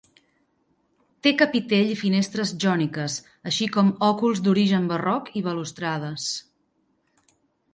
Té 1.25 1.33
capitell 1.41 1.91
i 1.95 1.97
finestres 1.99 2.53
jòniques, 2.63 3.17
així 3.51 3.67
com 3.77 3.93
òculs 4.09 4.41
d'origen 4.49 4.89
barroc 4.95 5.31
i 5.43 5.45
balustrades. 5.51 6.27